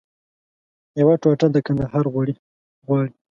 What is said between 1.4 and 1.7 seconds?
د